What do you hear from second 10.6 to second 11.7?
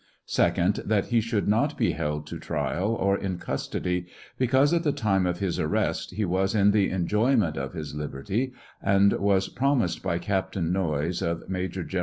Noyes, of Major Gen TRIAL